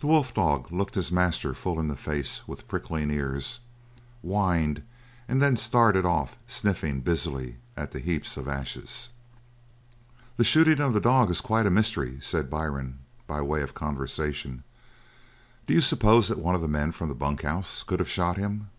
The 0.00 0.08
wolf 0.08 0.34
dog 0.34 0.72
looked 0.72 0.96
his 0.96 1.12
master 1.12 1.54
full 1.54 1.78
in 1.78 1.86
the 1.86 1.94
face 1.94 2.40
with 2.48 2.66
pricking 2.66 3.12
ears, 3.12 3.60
whined 4.20 4.82
and 5.28 5.40
then 5.40 5.54
started 5.56 6.04
off 6.04 6.36
sniffling 6.48 7.00
busily 7.02 7.58
at 7.76 7.92
the 7.92 8.00
heaps 8.00 8.36
of 8.36 8.48
ashes. 8.48 9.10
"The 10.36 10.42
shooting 10.42 10.80
of 10.80 10.94
the 10.94 11.00
dog 11.00 11.30
is 11.30 11.40
quite 11.40 11.64
a 11.66 11.70
mystery," 11.70 12.18
said 12.20 12.50
Byrne, 12.50 12.98
by 13.28 13.40
way 13.40 13.62
of 13.62 13.72
conversation. 13.72 14.64
"Do 15.68 15.74
you 15.74 15.80
suppose 15.80 16.26
that 16.26 16.40
one 16.40 16.56
of 16.56 16.60
the 16.60 16.66
men 16.66 16.90
from 16.90 17.08
the 17.08 17.14
bunk 17.14 17.42
house 17.42 17.84
could 17.84 18.00
have 18.00 18.08
shot 18.10 18.36
him?" 18.36 18.70